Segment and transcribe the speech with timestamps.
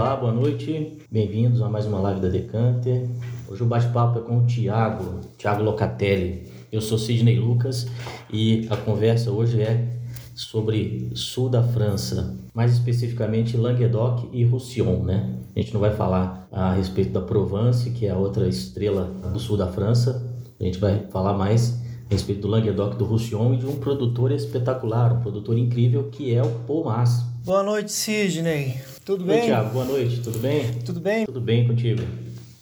[0.00, 0.96] Olá, boa noite.
[1.10, 3.06] Bem-vindos a mais uma live da Decanter.
[3.46, 6.50] Hoje o bate-papo é com o Thiago, Thiago Locatelli.
[6.72, 7.86] Eu sou Sidney Lucas
[8.32, 9.98] e a conversa hoje é
[10.34, 15.36] sobre sul da França, mais especificamente Languedoc e Roussillon, né?
[15.54, 19.38] A gente não vai falar a respeito da Provence, que é a outra estrela do
[19.38, 20.26] sul da França.
[20.58, 21.78] A gente vai falar mais
[22.10, 26.34] a respeito do Languedoc do Roussillon e de um produtor espetacular, um produtor incrível que
[26.34, 27.22] é o Paul Mas.
[27.44, 28.89] Boa noite, Sidney.
[29.04, 29.46] Tudo Oi, bem?
[29.46, 30.72] Thiago, boa noite, tudo bem?
[30.84, 31.24] Tudo bem?
[31.24, 32.02] Tudo bem contigo?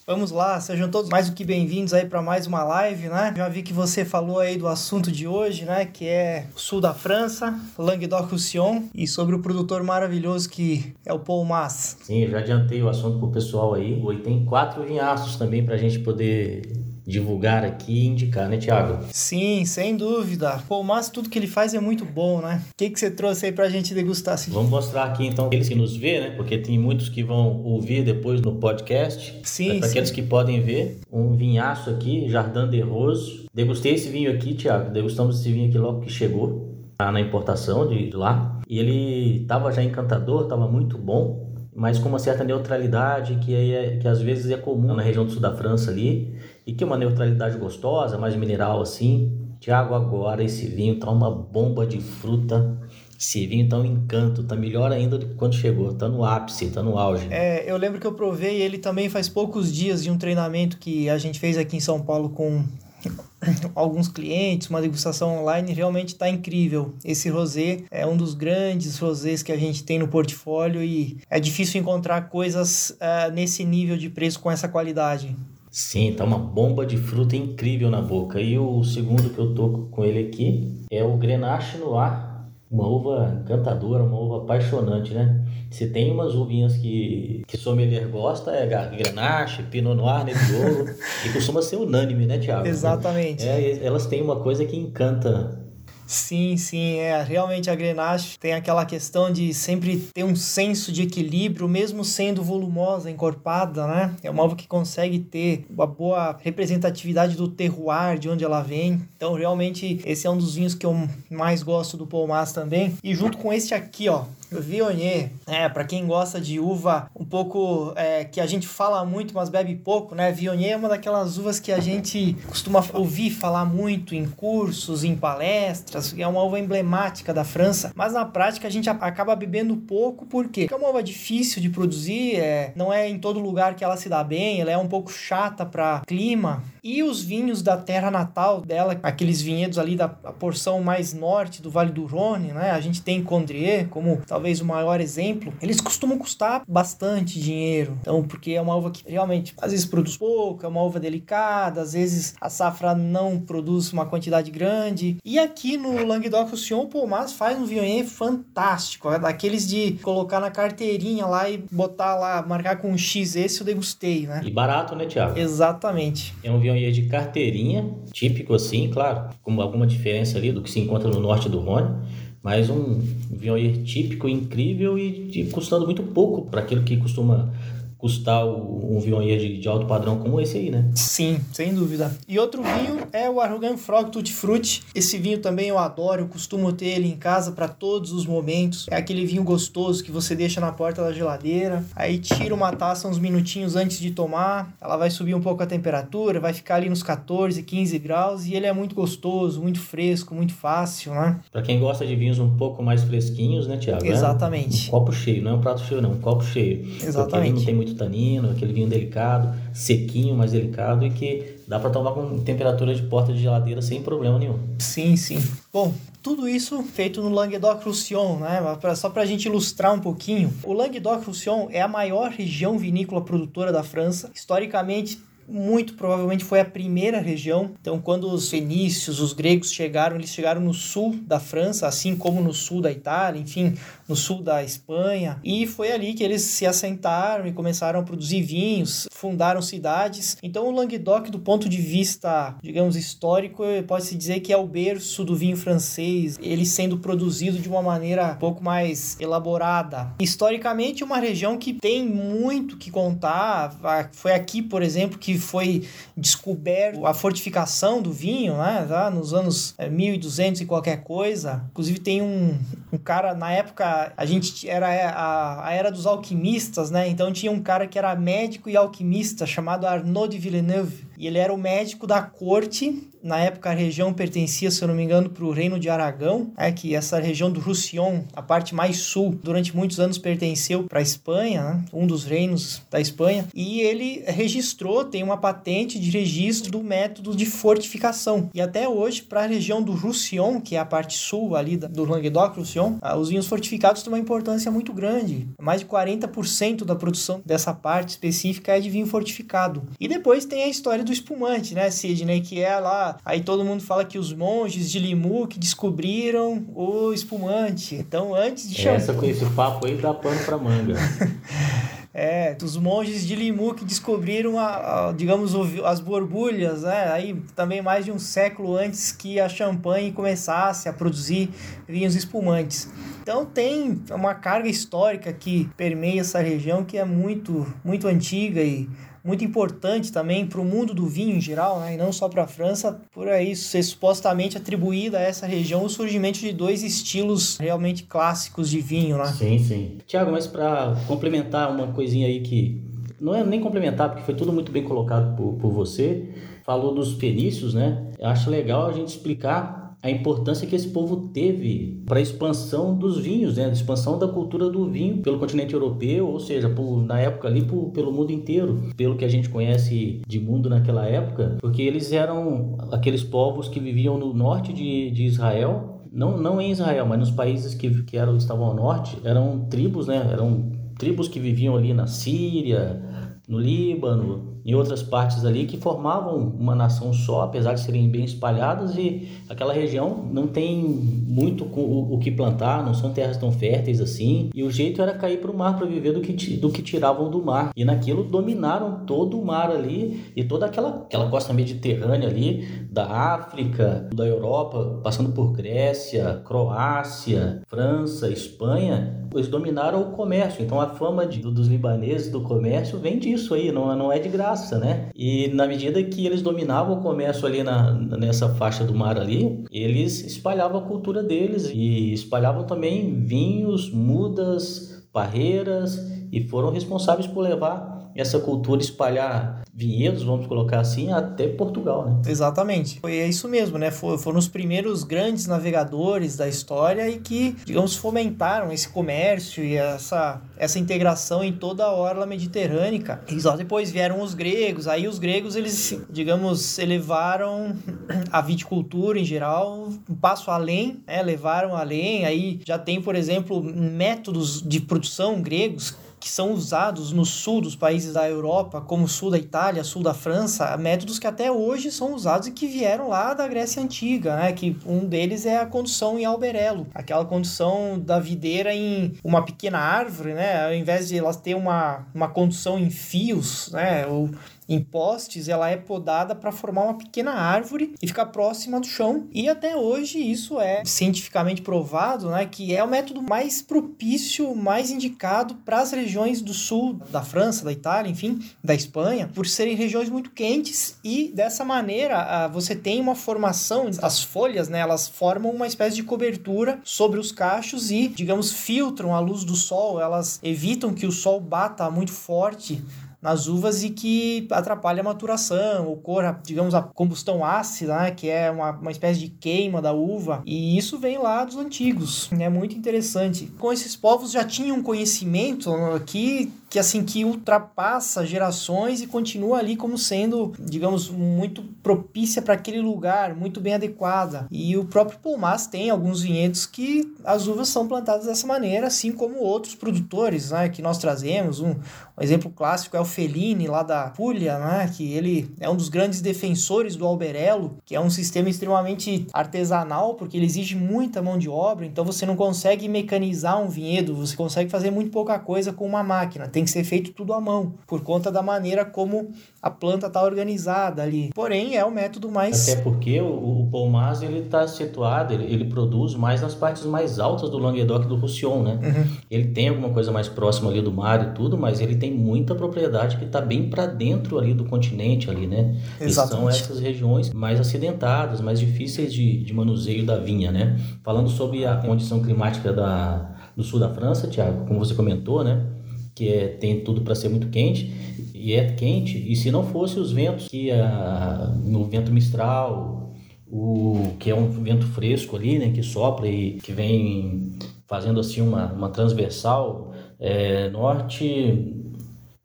[0.06, 3.34] Vamos lá, sejam todos mais do que bem-vindos aí para mais uma live, né?
[3.37, 5.84] Já vi que você falou aí do assunto de hoje, né?
[5.84, 11.19] Que é o sul da França, Languedoc-Roussillon, e sobre o produtor maravilhoso que é o
[11.19, 11.98] Paul Mas.
[12.02, 14.00] Sim, já adiantei o assunto pro pessoal aí.
[14.00, 16.62] E tem quatro vinhaços também pra gente poder
[17.08, 19.02] divulgar aqui e indicar, né, Thiago?
[19.10, 20.62] Sim, sem dúvida.
[20.69, 22.62] Paul Mas, tudo que ele faz é muito bom, né?
[22.70, 24.55] O que, que você trouxe aí pra gente degustar, Sidney?
[24.55, 26.30] Vamos mostrar aqui então aqueles que nos vê, né?
[26.36, 29.41] Porque tem muitos que vão ouvir depois no podcast.
[29.42, 29.91] Sim, Para sim.
[29.91, 33.46] aqueles que podem ver, um vinhaço aqui, Jardim de Rose.
[33.55, 34.90] Degustei esse vinho aqui, Thiago.
[34.90, 36.68] Degustamos esse vinho aqui logo que chegou
[36.98, 38.61] tá na importação de, de lá.
[38.68, 43.96] E ele tava já encantador, tava muito bom, mas com uma certa neutralidade que, é,
[43.98, 46.36] que às vezes é comum na região do sul da França ali.
[46.69, 49.33] E que uma neutralidade gostosa, mais mineral assim.
[49.58, 52.78] Tiago, agora esse vinho tá uma bomba de fruta.
[53.19, 55.94] Esse vinho tá um encanto, tá melhor ainda do que quando chegou.
[55.94, 57.27] Tá no ápice, tá no auge.
[57.30, 61.08] É, eu lembro que eu provei ele também faz poucos dias de um treinamento que
[61.08, 62.62] a gente fez aqui em São Paulo com
[63.74, 66.92] alguns clientes, uma degustação online, realmente está incrível.
[67.02, 71.41] Esse rosé é um dos grandes rosés que a gente tem no portfólio e é
[71.41, 75.34] difícil encontrar coisas ah, nesse nível de preço com essa qualidade.
[75.70, 78.41] Sim, tá uma bomba de fruta incrível na boca.
[78.41, 82.27] E o segundo que eu tô com ele aqui é o Grenache Noir.
[82.70, 85.42] Uma uva encantadora, uma uva apaixonante, né?
[85.70, 90.86] Se tem umas uvinhas que, que sommelier gosta, é Grenache, Pinot Noir, Nebbiolo,
[91.24, 92.67] e costuma ser unânime, né, Thiago?
[92.67, 93.46] Exatamente.
[93.46, 95.67] É, elas têm uma coisa que encanta.
[96.08, 97.23] Sim, sim, é.
[97.23, 102.42] Realmente a Grenache tem aquela questão de sempre ter um senso de equilíbrio, mesmo sendo
[102.42, 104.17] volumosa, encorpada, né?
[104.23, 109.02] É uma uva que consegue ter uma boa representatividade do terroir, de onde ela vem.
[109.18, 110.97] Então, realmente, esse é um dos vinhos que eu
[111.30, 112.97] mais gosto do Paul Mas também.
[113.05, 117.92] E junto com este aqui, ó, Viognier, é, para quem gosta de uva um pouco
[117.97, 120.33] é, que a gente fala muito, mas bebe pouco, né?
[120.33, 125.14] Viognier é uma daquelas uvas que a gente costuma ouvir falar muito em cursos, em
[125.14, 130.26] palestras, é uma uva emblemática da França, mas na prática a gente acaba bebendo pouco,
[130.26, 130.62] por quê?
[130.62, 133.97] Porque é uma uva difícil de produzir, é, não é em todo lugar que ela
[133.97, 136.62] se dá bem, ela é um pouco chata para clima.
[136.88, 141.70] E os vinhos da terra natal dela, aqueles vinhedos ali da porção mais norte do
[141.70, 142.70] Vale do Rhône, né?
[142.70, 145.52] A gente tem Condrieu como talvez o maior exemplo.
[145.60, 147.99] Eles costumam custar bastante dinheiro.
[148.00, 151.82] Então, porque é uma uva que realmente às vezes produz pouco, é uma uva delicada,
[151.82, 155.19] às vezes a safra não produz uma quantidade grande.
[155.22, 160.50] E aqui no Languedoc-Roussillon, o Palmas faz um Viognier fantástico, é daqueles de colocar na
[160.50, 164.40] carteirinha lá e botar lá, marcar com um X esse eu degustei, né?
[164.43, 165.38] E barato, né, Thiago?
[165.38, 166.34] Exatamente.
[166.43, 170.81] É um Viognier de carteirinha, típico assim, claro, com alguma diferença ali do que se
[170.81, 171.94] encontra no norte do Rhône,
[172.43, 173.00] mas um
[173.31, 177.52] Viognier típico, incrível e de- custando muito pouco para aquilo que costuma
[177.99, 180.88] custar um Viognier de, de alto padrão como esse aí, né?
[180.94, 182.17] Sim, sem dúvida.
[182.29, 184.85] E outro vinho é o Arrogan Frog Tutti Frutti.
[184.94, 188.87] Esse vinho também eu adoro, eu costumo ter ele em casa para todos os momentos.
[188.91, 193.09] É aquele vinho gostoso que você deixa na porta da geladeira, aí tira uma taça
[193.09, 196.88] uns minutinhos antes de tomar, ela vai subir um pouco a temperatura, vai ficar ali
[196.88, 201.41] nos 14, 15 graus e ele é muito gostoso, muito fresco, muito fácil, né?
[201.50, 204.05] Para quem gosta de vinhos um pouco mais fresquinhos, né, Thiago?
[204.05, 204.88] É Exatamente.
[204.88, 206.87] Um copo cheio, não é um prato cheio, não, um copo cheio.
[207.03, 207.56] Exatamente.
[207.59, 212.12] não tem muito tanino, aquele vinho delicado, sequinho, mas delicado e que dá para tomar
[212.12, 214.58] com temperatura de porta de geladeira sem problema nenhum.
[214.79, 215.43] Sim, sim.
[215.73, 215.93] Bom,
[216.23, 218.61] tudo isso feito no Languedoc-Roussillon, né?
[218.96, 223.73] Só para a gente ilustrar um pouquinho, o Languedoc-Roussillon é a maior região vinícola produtora
[223.73, 224.31] da França.
[224.34, 227.73] Historicamente, muito provavelmente foi a primeira região.
[227.81, 232.41] Então, quando os fenícios, os gregos chegaram, eles chegaram no sul da França, assim como
[232.41, 233.75] no sul da Itália, enfim,
[234.06, 235.41] no sul da Espanha.
[235.43, 240.37] E foi ali que eles se assentaram e começaram a produzir vinhos, fundaram cidades.
[240.43, 245.25] Então, o Languedoc, do ponto de vista, digamos, histórico, pode-se dizer que é o berço
[245.25, 250.12] do vinho francês, ele sendo produzido de uma maneira um pouco mais elaborada.
[250.21, 253.77] Historicamente, uma região que tem muito que contar.
[254.12, 258.85] Foi aqui, por exemplo, que foi descoberto a fortificação do vinho, né?
[258.88, 259.11] Tá?
[259.11, 261.64] Nos anos 1200 é, e qualquer coisa.
[261.70, 262.58] Inclusive tem um,
[262.93, 267.08] um cara, na época, a gente era a, a era dos alquimistas, né?
[267.08, 271.07] Então tinha um cara que era médico e alquimista chamado Arnaud de Villeneuve.
[271.19, 274.94] E ele era o médico da corte na época a região pertencia, se eu não
[274.94, 278.75] me engano, para o Reino de Aragão, é que essa região do Roussillon, a parte
[278.75, 281.85] mais sul, durante muitos anos pertenceu para a Espanha, né?
[281.93, 287.35] um dos reinos da Espanha, e ele registrou, tem uma patente de registro do método
[287.35, 288.50] de fortificação.
[288.55, 292.05] E até hoje, para a região do Roussillon, que é a parte sul ali do
[292.05, 295.49] Languedoc-Roussillon, ah, os vinhos fortificados têm uma importância muito grande.
[295.61, 299.82] Mais de 40% da produção dessa parte específica é de vinho fortificado.
[299.99, 303.82] E depois tem a história do espumante, né, Sidney, que é lá Aí todo mundo
[303.82, 307.94] fala que os monges de Limu que descobriram o espumante.
[307.94, 308.96] Então, antes de chamar.
[308.96, 310.94] Essa com esse papo aí dá pano pra manga.
[312.20, 315.52] É, os monges de Limu que descobriram, a, a, digamos,
[315.84, 317.12] as borbulhas, né?
[317.12, 321.49] Aí também mais de um século antes que a champanhe começasse a produzir
[321.87, 322.90] vinhos espumantes.
[323.22, 328.88] Então tem uma carga histórica que permeia essa região que é muito, muito antiga e
[329.25, 331.94] muito importante também para o mundo do vinho em geral, né?
[331.94, 335.88] e não só para a França, por aí ser supostamente atribuída a essa região o
[335.88, 339.19] surgimento de dois estilos realmente clássicos de vinho.
[339.19, 339.26] Né?
[339.26, 339.99] Sim, sim.
[340.06, 342.82] Tiago, mas para complementar uma coisinha aí que
[343.20, 346.29] não é nem complementar, porque foi tudo muito bem colocado por, por você,
[346.65, 348.06] falou dos fenícios, né?
[348.19, 352.97] Eu acho legal a gente explicar a importância que esse povo teve para a expansão
[352.97, 353.65] dos vinhos, né?
[353.65, 357.62] a expansão da cultura do vinho pelo continente europeu, ou seja, por, na época ali
[357.62, 362.12] por, pelo mundo inteiro, pelo que a gente conhece de mundo naquela época, porque eles
[362.12, 367.19] eram aqueles povos que viviam no norte de, de Israel, não, não em Israel, mas
[367.19, 370.29] nos países que, que eram, estavam ao norte, eram tribos, né?
[370.33, 373.03] eram tribos que viviam ali na Síria,
[373.49, 378.25] no Líbano, em outras partes ali que formavam uma nação só, apesar de serem bem
[378.25, 383.52] espalhadas e aquela região não tem muito o, o que plantar, não são terras tão
[383.52, 386.70] férteis assim, e o jeito era cair para o mar para viver do que, do
[386.70, 387.70] que tiravam do mar.
[387.76, 393.06] E naquilo dominaram todo o mar ali e toda aquela, aquela costa mediterrânea ali, da
[393.06, 400.64] África, da Europa, passando por Grécia, Croácia, França, Espanha, eles dominaram o comércio.
[400.64, 404.28] Então a fama de, dos libaneses do comércio vem disso aí, não, não é de
[404.28, 405.10] graça, né?
[405.14, 409.64] E na medida que eles dominavam o comércio ali na, nessa faixa do mar ali,
[409.70, 415.99] eles espalhavam a cultura deles e espalhavam também vinhos, mudas, parreiras
[416.31, 422.23] e foram responsáveis por levar essa cultura espalhar vinhedos, vamos colocar assim, até Portugal, né?
[422.27, 422.99] Exatamente.
[422.99, 423.93] Foi é isso mesmo, né?
[423.93, 430.43] foram os primeiros grandes navegadores da história e que, digamos, fomentaram esse comércio e essa,
[430.57, 433.21] essa integração em toda a orla mediterrânea.
[433.29, 434.89] E só depois vieram os gregos.
[434.89, 437.77] Aí os gregos, eles, digamos, elevaram
[438.33, 441.23] a viticultura em geral um passo além, né?
[441.23, 442.25] Levaram além.
[442.25, 447.76] Aí já tem, por exemplo, métodos de produção gregos que são usados no sul dos
[447.76, 452.15] países da Europa, como sul da Itália, sul da França, métodos que até hoje são
[452.15, 454.53] usados e que vieram lá da Grécia Antiga, né?
[454.53, 459.79] Que um deles é a condução em alberelo, aquela condução da videira em uma pequena
[459.79, 460.67] árvore, né?
[460.67, 464.06] Ao invés de elas ter uma, uma condução em fios, né?
[464.06, 464.31] Ou
[464.69, 469.27] em postes, ela é podada para formar uma pequena árvore e ficar próxima do chão.
[469.32, 474.91] E até hoje isso é cientificamente provado, né, que é o método mais propício, mais
[474.91, 479.75] indicado para as regiões do sul da França, da Itália, enfim, da Espanha, por serem
[479.75, 485.51] regiões muito quentes e dessa maneira você tem uma formação, as folhas, né, elas formam
[485.51, 490.39] uma espécie de cobertura sobre os cachos e, digamos, filtram a luz do sol, elas
[490.43, 492.82] evitam que o sol bata muito forte
[493.20, 498.51] nas uvas e que atrapalha a maturação, ocorra, digamos, a combustão ácida, né, que é
[498.51, 502.77] uma, uma espécie de queima da uva, e isso vem lá dos antigos, é muito
[502.77, 503.53] interessante.
[503.58, 505.70] Com esses povos já tinham conhecimento
[506.06, 512.54] que que assim que ultrapassa gerações e continua ali como sendo, digamos, muito propícia para
[512.54, 514.46] aquele lugar, muito bem adequada.
[514.50, 519.12] E o próprio Palmas tem alguns vinhedos que as uvas são plantadas dessa maneira, assim
[519.12, 521.60] como outros produtores, né, que nós trazemos.
[521.60, 525.76] Um, um exemplo clássico é o Fellini lá da Puglia, né, que ele é um
[525.76, 531.22] dos grandes defensores do alberello, que é um sistema extremamente artesanal, porque ele exige muita
[531.22, 535.38] mão de obra, então você não consegue mecanizar um vinhedo, você consegue fazer muito pouca
[535.38, 538.84] coisa com uma máquina tem que ser feito tudo à mão, por conta da maneira
[538.84, 539.30] como
[539.62, 541.30] a planta está organizada ali.
[541.32, 542.68] Porém, é o método mais...
[542.68, 543.88] Até porque o, o
[544.22, 548.62] ele está situado, ele, ele, produz mais nas partes mais altas do Languedoc do Roussillon,
[548.62, 548.80] né?
[548.82, 549.16] Uhum.
[549.30, 552.56] Ele tem alguma coisa mais próxima ali do mar e tudo, mas ele tem muita
[552.56, 555.76] propriedade que está bem para dentro ali do continente ali, né?
[556.00, 556.34] Exatamente.
[556.34, 560.76] E são essas regiões mais acidentadas, mais difíceis de, de manuseio da vinha, né?
[561.04, 565.77] Falando sobre a condição climática da, do sul da França, Tiago, como você comentou, né?
[566.18, 567.92] Que é, tem tudo para ser muito quente
[568.34, 569.16] e é quente.
[569.30, 573.14] E se não fosse os ventos que a, no vento mistral,
[573.46, 575.70] o que é um vento fresco ali, né?
[575.70, 577.56] Que sopra e que vem
[577.87, 581.75] fazendo assim uma, uma transversal é, norte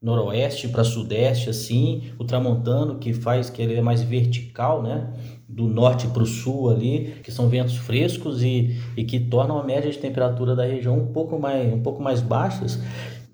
[0.01, 5.13] noroeste para sudeste assim o tramontano que faz que ele é mais vertical né
[5.48, 9.63] do norte para o sul ali que são ventos frescos e, e que tornam a
[9.63, 12.80] média de temperatura da região um pouco mais um pouco mais baixas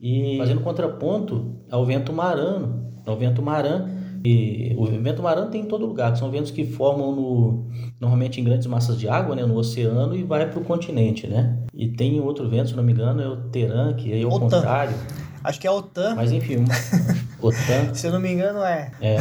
[0.02, 3.88] e fazendo contraponto ao vento marano ao vento marã
[4.24, 7.68] e o vento marano tem em todo lugar, são ventos que formam no,
[8.00, 11.58] normalmente em grandes massas de água, né, no oceano e vai para o continente, né?
[11.74, 14.94] E tem outro vento, se não me engano, é o Teran, que é o contrário.
[15.42, 16.16] Acho que é a OTAN.
[16.16, 16.66] Mas enfim,
[17.42, 17.94] OTAN.
[17.94, 18.92] Se eu não me engano, é.
[19.02, 19.18] É.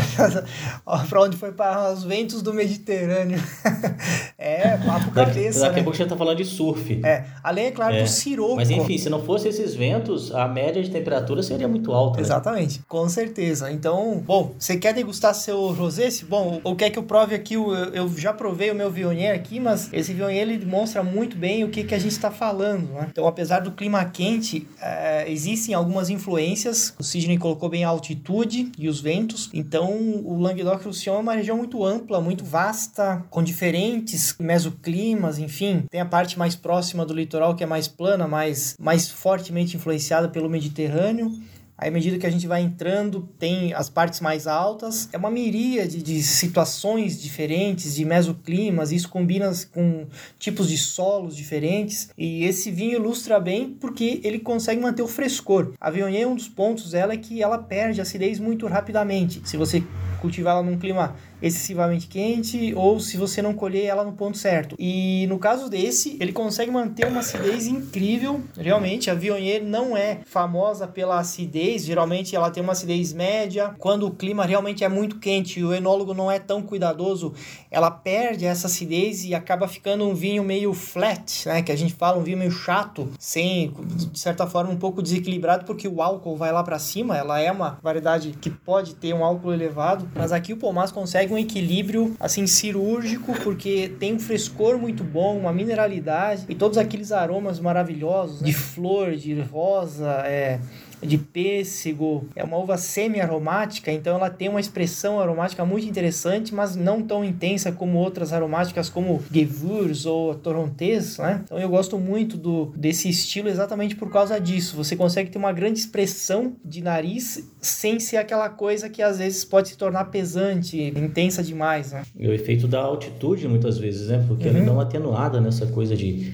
[1.09, 3.41] pra onde foi para os ventos do Mediterrâneo.
[4.39, 5.61] é, papo Daqui, cabeça.
[5.61, 5.81] daqui né?
[5.81, 7.01] a pouco a gente tá falando de surf.
[7.05, 8.03] É, além, é claro, É.
[8.03, 8.57] do Siroco.
[8.57, 12.19] Mas enfim, se não fosse esses ventos, a média de temperatura seria muito alta.
[12.19, 12.23] né?
[12.25, 13.71] Exatamente, com certeza.
[13.71, 16.09] Então, bom, você quer degustar seu rosé?
[16.29, 17.57] Bom, ou quer que eu prove aqui?
[17.57, 21.65] o- Eu, já provei o meu Viognier aqui, mas esse Viognier ele demonstra muito bem
[21.65, 22.89] o que, que a gente está falando.
[22.93, 23.09] Né?
[23.11, 26.95] Então, apesar do clima quente, eh, existem algumas influências.
[26.99, 29.51] O Sidney colocou bem a altitude e os ventos.
[29.53, 29.91] Então,
[30.25, 35.85] o Languedoc-Roussillon é uma região muito ampla, muito vasta, com diferentes mesoclimas, enfim.
[35.91, 40.29] Tem a parte mais próxima do litoral que é mais plana, mais, mais fortemente influenciada
[40.29, 41.33] pelo Mediterrâneo.
[41.81, 45.09] Aí, à medida que a gente vai entrando, tem as partes mais altas.
[45.13, 48.91] É uma miríade de situações diferentes, de mesoclimas.
[48.91, 50.05] Isso combina com
[50.41, 52.11] tipos de solos diferentes.
[52.19, 55.73] E esse vinho ilustra bem porque ele consegue manter o frescor.
[55.81, 59.41] A Viognier, um dos pontos dela é que ela perde acidez muito rapidamente.
[59.45, 59.81] Se você
[60.21, 64.77] cultivar ela num clima excessivamente quente ou se você não colher ela no ponto certo.
[64.79, 68.41] E no caso desse, ele consegue manter uma acidez incrível.
[68.57, 73.75] Realmente, a Viognier não é famosa pela acidez, geralmente ela tem uma acidez média.
[73.79, 77.33] Quando o clima realmente é muito quente e o enólogo não é tão cuidadoso,
[77.71, 81.95] ela perde essa acidez e acaba ficando um vinho meio flat, né, que a gente
[81.95, 86.37] fala um vinho meio chato, sem de certa forma um pouco desequilibrado porque o álcool
[86.37, 90.33] vai lá para cima, ela é uma variedade que pode ter um álcool elevado, mas
[90.33, 95.53] aqui o Pomás consegue um equilíbrio assim cirúrgico porque tem um frescor muito bom, uma
[95.53, 98.49] mineralidade e todos aqueles aromas maravilhosos né?
[98.49, 100.59] de flor, de rosa, é,
[101.03, 102.27] de pêssego.
[102.35, 107.25] É uma uva semi-aromática, então ela tem uma expressão aromática muito interessante, mas não tão
[107.25, 111.43] intensa como outras aromáticas como Gewürz ou Torrontés, né?
[111.45, 114.77] Então eu gosto muito do, desse estilo exatamente por causa disso.
[114.77, 119.45] Você consegue ter uma grande expressão de nariz sem ser aquela coisa que às vezes
[119.45, 122.03] pode se tornar pesante, intensa demais, né?
[122.19, 124.25] É o efeito da altitude, muitas vezes, né?
[124.27, 126.33] Porque ele dá uma atenuada nessa coisa de.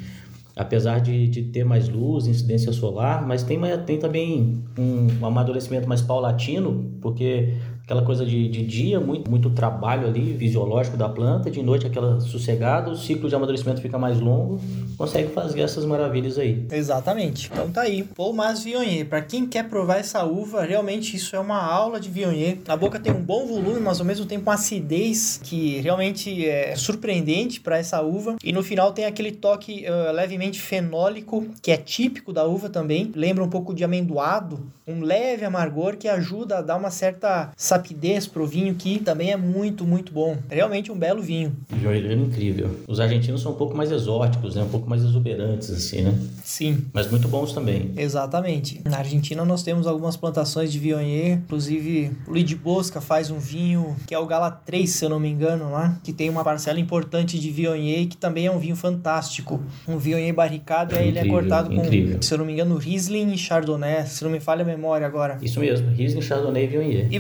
[0.57, 5.89] Apesar de, de ter mais luz, incidência solar, mas tem, tem também um, um amadurecimento
[5.89, 11.50] mais paulatino, porque aquela coisa de, de dia, muito, muito trabalho ali fisiológico da planta,
[11.50, 14.59] de noite aquela sossegada, o ciclo de amadurecimento fica mais longo,
[14.97, 16.67] consegue fazer essas maravilhas aí.
[16.71, 17.50] Exatamente.
[17.53, 18.03] Então tá aí.
[18.03, 19.07] Pomás Viognier.
[19.07, 22.59] Para quem quer provar essa uva, realmente isso é uma aula de Viognier.
[22.67, 26.75] Na boca tem um bom volume, mas ao mesmo tempo uma acidez que realmente é
[26.76, 28.37] surpreendente para essa uva.
[28.43, 33.12] E no final tem aquele toque eh, levemente fenólico, que é típico da uva também.
[33.14, 38.26] Lembra um pouco de amendoado, um leve amargor que ajuda a dar uma certa sapidez
[38.26, 40.37] pro vinho que também é muito, muito bom.
[40.49, 41.52] Realmente um belo vinho.
[41.83, 42.71] Joelheiro incrível.
[42.87, 44.62] Os argentinos são um pouco mais exóticos, né?
[44.62, 46.14] Um pouco mais exuberantes, assim, né?
[46.45, 46.85] Sim.
[46.93, 47.90] Mas muito bons também.
[47.97, 48.81] Exatamente.
[48.85, 53.38] Na Argentina nós temos algumas plantações de Viognier, inclusive o Luiz de Bosca faz um
[53.38, 56.45] vinho que é o Gala 3, se eu não me engano, lá, que tem uma
[56.45, 59.61] parcela importante de Viognier que também é um vinho fantástico.
[59.88, 62.23] Um Viognier barricado e aí ele é Incrível, cortado com, incrível.
[62.23, 65.38] se eu não me engano, Riesling e Chardonnay, se não me falha a memória agora.
[65.43, 67.09] Isso mesmo, Riesling, Chardonnay e Viognier.
[67.11, 67.19] E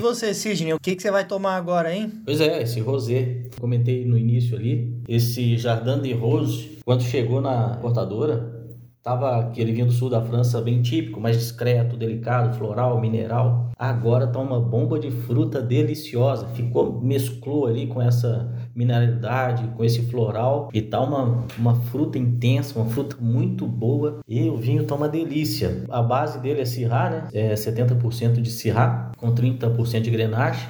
[0.52, 2.12] o que, que você vai tomar agora, hein?
[2.24, 7.76] Pois é, esse rosé, comentei no início ali, esse Jardin de Rose, quando chegou na
[7.76, 8.52] portadora,
[9.02, 13.70] tava aquele vinho do sul da França bem típico, mais discreto, delicado, floral, mineral.
[13.78, 20.02] Agora tá uma bomba de fruta deliciosa, ficou mesclou ali com essa mineralidade, com esse
[20.02, 24.94] floral e tá uma, uma fruta intensa, uma fruta muito boa e o vinho tá
[24.94, 25.84] uma delícia.
[25.88, 27.28] A base dele é Syrah, né?
[27.32, 30.66] É 70% de Syrah com 30% de Grenache.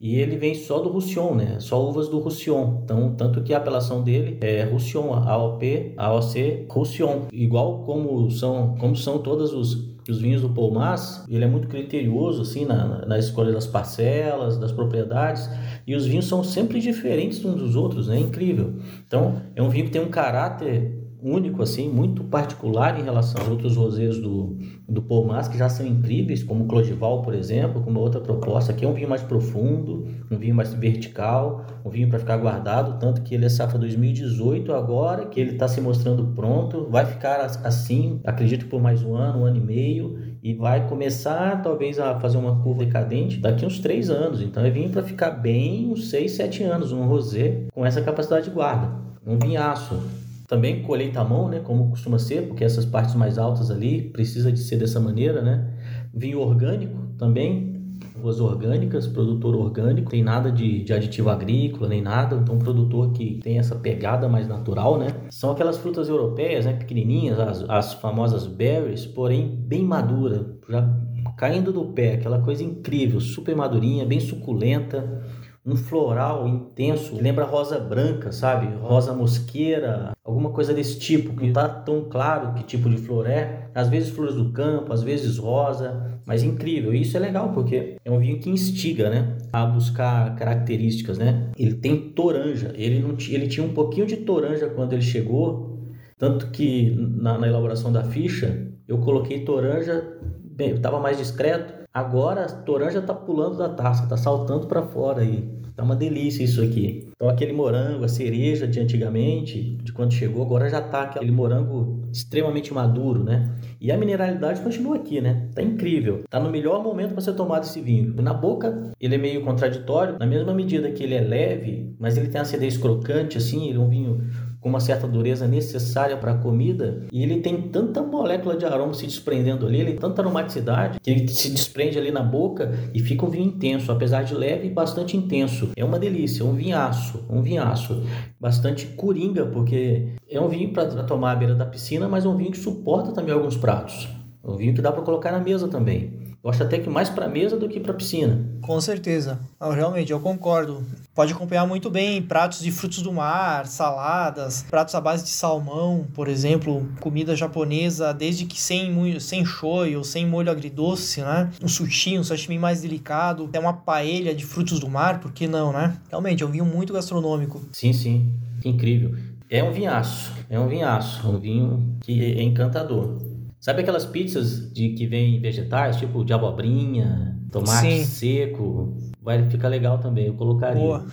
[0.00, 1.56] E ele vem só do Roussillon, né?
[1.58, 2.82] Só uvas do Roussillon.
[2.84, 7.22] Então, tanto que a apelação dele é Roussillon, AOP, AOC, Roussillon.
[7.32, 12.42] Igual como são, como são todos os os vinhos do Palmas, ele é muito criterioso
[12.42, 15.48] assim na, na escolha das parcelas, das propriedades,
[15.86, 18.16] e os vinhos são sempre diferentes uns dos outros, né?
[18.16, 18.74] É incrível.
[19.06, 23.50] Então, é um vinho que tem um caráter único, assim, muito particular em relação aos
[23.50, 24.56] outros rosés do,
[24.88, 28.72] do Mas, que já são incríveis, como o Clodival, por exemplo, com uma outra proposta.
[28.72, 32.98] Aqui é um vinho mais profundo, um vinho mais vertical, um vinho para ficar guardado,
[32.98, 37.40] tanto que ele é safra 2018 agora, que ele está se mostrando pronto, vai ficar
[37.40, 42.18] assim, acredito por mais um ano, um ano e meio, e vai começar talvez a
[42.20, 44.40] fazer uma curva decadente daqui uns três anos.
[44.40, 48.48] Então é vinho para ficar bem uns seis, sete anos, um rosé com essa capacidade
[48.48, 48.92] de guarda,
[49.26, 50.27] um vinhaço.
[50.48, 54.50] Também colheita à mão, né, como costuma ser, porque essas partes mais altas ali precisa
[54.50, 55.74] de ser dessa maneira, né?
[56.12, 57.78] Vinho orgânico também,
[58.16, 63.40] uvas orgânicas, produtor orgânico, tem nada de, de aditivo agrícola nem nada, então produtor que
[63.42, 65.08] tem essa pegada mais natural, né?
[65.28, 70.88] São aquelas frutas europeias, né, pequenininhas, as, as famosas berries, porém bem madura, já
[71.36, 75.22] caindo do pé, aquela coisa incrível, super madurinha, bem suculenta
[75.68, 78.74] um floral intenso, que lembra rosa branca, sabe?
[78.80, 83.28] Rosa mosqueira, alguma coisa desse tipo, que não tá tão claro que tipo de flor
[83.28, 83.68] é.
[83.74, 86.94] Às vezes flores do campo, às vezes rosa, mas incrível.
[86.94, 91.50] E isso é legal porque é um vinho que instiga, né, a buscar características, né?
[91.58, 96.50] Ele tem toranja, ele não ele tinha um pouquinho de toranja quando ele chegou, tanto
[96.50, 101.76] que na, na elaboração da ficha eu coloquei toranja, bem, estava mais discreto.
[101.92, 105.57] Agora a toranja tá pulando da taça, tá saltando para fora aí.
[105.78, 107.06] Tá uma delícia isso aqui.
[107.14, 112.02] Então aquele morango, a cereja de antigamente, de quando chegou, agora já tá aquele morango
[112.12, 113.54] extremamente maduro, né?
[113.80, 115.46] E a mineralidade continua aqui, né?
[115.54, 116.24] Tá incrível.
[116.28, 118.12] Tá no melhor momento para ser tomado esse vinho.
[118.20, 122.26] Na boca, ele é meio contraditório, na mesma medida que ele é leve, mas ele
[122.26, 124.26] tem acidez crocante assim, ele é um vinho
[124.60, 128.92] com uma certa dureza necessária para a comida e ele tem tanta molécula de aroma
[128.94, 133.00] se desprendendo ali, ele tem tanta aromaticidade que ele se desprende ali na boca e
[133.00, 135.70] fica um vinho intenso, apesar de leve bastante intenso.
[135.76, 138.02] É uma delícia, um vinhaço, um vinhaço.
[138.40, 142.36] Bastante coringa, porque é um vinho para tomar à beira da piscina, mas é um
[142.36, 144.08] vinho que suporta também alguns pratos.
[144.44, 146.17] É um vinho que dá para colocar na mesa também.
[146.42, 148.44] Eu acho até que mais para mesa do que para piscina.
[148.62, 149.40] Com certeza.
[149.60, 150.84] Não, realmente, eu concordo.
[151.12, 156.06] Pode acompanhar muito bem pratos de frutos do mar, saladas, pratos à base de salmão,
[156.14, 161.50] por exemplo, comida japonesa, desde que sem, sem shoyu, sem molho agridoce, né?
[161.60, 165.48] Um sushi, um sashimi mais delicado, até uma paella de frutos do mar, por que
[165.48, 165.96] não, né?
[166.08, 167.60] Realmente, é um vinho muito gastronômico.
[167.72, 168.32] Sim, sim.
[168.64, 169.16] Incrível.
[169.50, 173.18] É um vinhaço, é um vinhaço, um vinho que é encantador.
[173.60, 178.04] Sabe aquelas pizzas de que vem vegetais, tipo de abobrinha, tomate Sim.
[178.04, 178.96] seco?
[179.20, 180.80] Vai ficar legal também, eu colocaria.
[180.80, 181.04] Boa.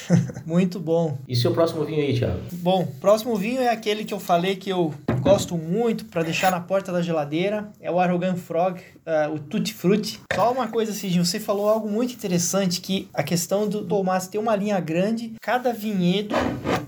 [0.44, 1.16] Muito bom.
[1.28, 2.40] E seu próximo vinho aí, Thiago?
[2.54, 6.60] Bom, próximo vinho é aquele que eu falei que eu gosto muito para deixar na
[6.60, 7.70] porta da geladeira.
[7.80, 10.20] É o Arrogant Frog, uh, o Tutti Frutti.
[10.34, 14.38] Só uma coisa, Cidinho, você falou algo muito interessante, que a questão do Tomás ter
[14.38, 16.34] uma linha grande, cada vinhedo,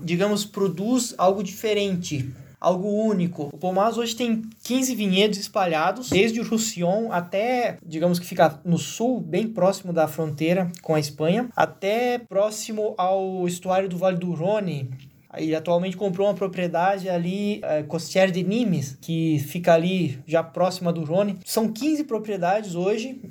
[0.03, 2.31] digamos, produz algo diferente
[2.65, 3.49] algo único.
[3.53, 8.79] O Palmas hoje tem 15 vinhedos espalhados, desde o Roussillon até, digamos que fica no
[8.79, 14.33] sul, bem próximo da fronteira com a Espanha, até próximo ao estuário do Vale do
[14.33, 14.89] Rhône,
[15.37, 20.91] e atualmente comprou uma propriedade ali, é, Costière de Nimes, que fica ali já próxima
[20.91, 21.37] do Rhône.
[21.45, 23.21] São 15 propriedades hoje,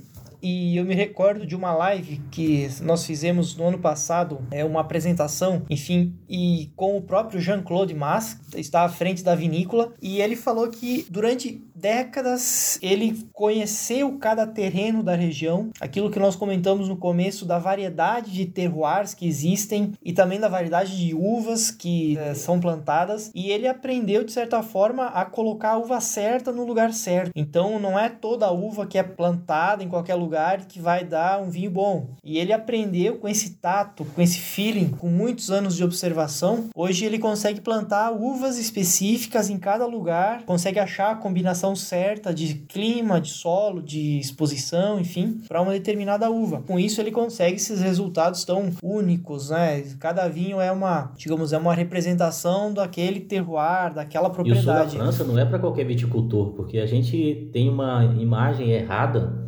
[0.44, 4.82] e eu me recordo de uma live que nós fizemos no ano passado, é uma
[4.82, 10.36] apresentação, enfim, e com o próprio Jean-Claude Mas, está à frente da vinícola, e ele
[10.36, 16.96] falou que durante décadas ele conheceu cada terreno da região, aquilo que nós comentamos no
[16.96, 22.32] começo da variedade de terroirs que existem e também da variedade de uvas que é,
[22.32, 26.90] são plantadas, e ele aprendeu de certa forma a colocar a uva certa no lugar
[26.94, 27.32] certo.
[27.36, 31.50] Então não é toda uva que é plantada em qualquer lugar que vai dar um
[31.50, 32.08] vinho bom.
[32.24, 36.70] E ele aprendeu com esse tato, com esse feeling, com muitos anos de observação.
[36.74, 42.54] Hoje ele consegue plantar uvas específicas em cada lugar, consegue achar a combinação certa de
[42.54, 46.62] clima, de solo, de exposição, enfim, para uma determinada uva.
[46.66, 49.82] Com isso ele consegue esses resultados tão únicos, né?
[49.98, 54.66] Cada vinho é uma, digamos, é uma representação daquele terroir, daquela propriedade.
[54.66, 58.04] E o sul da França não é para qualquer viticultor, porque a gente tem uma
[58.04, 59.44] imagem errada